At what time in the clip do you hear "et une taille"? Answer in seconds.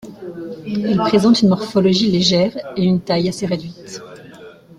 2.75-3.29